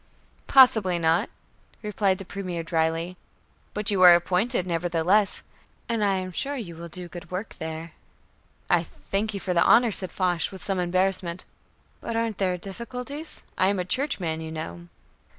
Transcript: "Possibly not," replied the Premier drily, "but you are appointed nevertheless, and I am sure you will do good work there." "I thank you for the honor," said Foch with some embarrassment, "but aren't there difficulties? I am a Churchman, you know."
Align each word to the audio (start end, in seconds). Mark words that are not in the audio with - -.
"Possibly 0.47 0.97
not," 0.97 1.29
replied 1.83 2.17
the 2.17 2.25
Premier 2.25 2.63
drily, 2.63 3.17
"but 3.75 3.91
you 3.91 4.01
are 4.01 4.15
appointed 4.15 4.65
nevertheless, 4.65 5.43
and 5.87 6.03
I 6.03 6.15
am 6.15 6.31
sure 6.31 6.55
you 6.55 6.75
will 6.75 6.87
do 6.89 7.07
good 7.07 7.29
work 7.29 7.53
there." 7.59 7.91
"I 8.67 8.81
thank 8.81 9.35
you 9.35 9.39
for 9.39 9.53
the 9.53 9.61
honor," 9.63 9.91
said 9.91 10.11
Foch 10.11 10.51
with 10.51 10.63
some 10.63 10.79
embarrassment, 10.79 11.45
"but 11.99 12.15
aren't 12.15 12.39
there 12.39 12.57
difficulties? 12.57 13.43
I 13.59 13.67
am 13.67 13.77
a 13.77 13.85
Churchman, 13.85 14.41
you 14.41 14.51
know." 14.51 14.87